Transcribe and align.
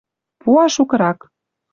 Пуа 0.41 0.65
шукырак. 0.73 1.19